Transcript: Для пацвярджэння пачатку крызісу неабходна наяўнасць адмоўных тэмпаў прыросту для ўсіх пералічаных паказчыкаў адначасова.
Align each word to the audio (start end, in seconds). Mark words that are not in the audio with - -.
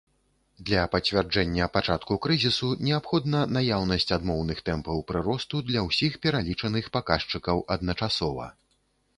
Для 0.67 0.83
пацвярджэння 0.93 1.65
пачатку 1.75 2.13
крызісу 2.23 2.69
неабходна 2.87 3.43
наяўнасць 3.57 4.13
адмоўных 4.17 4.63
тэмпаў 4.71 5.05
прыросту 5.13 5.63
для 5.69 5.85
ўсіх 5.89 6.19
пералічаных 6.25 6.85
паказчыкаў 6.99 7.63
адначасова. 7.77 8.51